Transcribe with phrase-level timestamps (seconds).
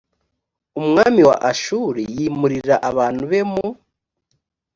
[0.79, 3.67] umwami wa ashuri yimurira abantu be mu